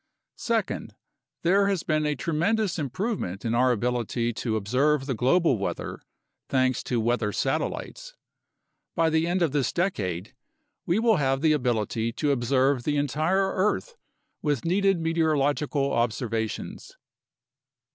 Second, 0.39 0.95
there 1.43 1.67
has 1.67 1.83
been 1.83 2.07
a 2.07 2.15
tremendous 2.15 2.79
improvement 2.79 3.45
in 3.45 3.53
our 3.53 3.71
ability 3.71 4.33
to 4.33 4.55
observe 4.55 5.05
the 5.05 5.13
global 5.13 5.59
weather, 5.59 5.99
thanks 6.49 6.81
to 6.81 6.99
weather 6.99 7.31
satellites. 7.31 8.15
By 8.95 9.11
the 9.11 9.27
end 9.27 9.43
of 9.43 9.51
this 9.51 9.71
decade, 9.71 10.33
we 10.87 10.97
will 10.97 11.17
have 11.17 11.41
the 11.41 11.53
ability 11.53 12.11
to 12.13 12.31
observe 12.31 12.81
the 12.81 12.97
entire 12.97 13.51
earth 13.53 13.95
with 14.41 14.65
needed 14.65 14.99
meteorological 14.99 15.93
observations. 15.93 16.97